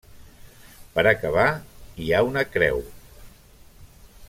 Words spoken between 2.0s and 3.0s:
hi ha una creu.